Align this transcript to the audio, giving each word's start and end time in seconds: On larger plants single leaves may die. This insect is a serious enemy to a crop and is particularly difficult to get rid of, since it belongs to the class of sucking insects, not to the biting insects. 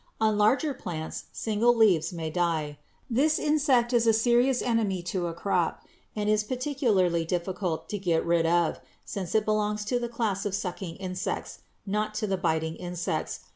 On 0.19 0.35
larger 0.35 0.73
plants 0.73 1.25
single 1.31 1.75
leaves 1.77 2.11
may 2.11 2.31
die. 2.31 2.79
This 3.07 3.37
insect 3.37 3.93
is 3.93 4.07
a 4.07 4.13
serious 4.17 4.63
enemy 4.63 5.03
to 5.03 5.27
a 5.27 5.33
crop 5.35 5.83
and 6.15 6.27
is 6.27 6.43
particularly 6.43 7.23
difficult 7.23 7.87
to 7.89 7.99
get 7.99 8.25
rid 8.25 8.47
of, 8.47 8.79
since 9.05 9.35
it 9.35 9.45
belongs 9.45 9.85
to 9.85 9.99
the 9.99 10.09
class 10.09 10.43
of 10.43 10.55
sucking 10.55 10.95
insects, 10.95 11.59
not 11.85 12.15
to 12.15 12.25
the 12.25 12.35
biting 12.37 12.75
insects. 12.77 13.41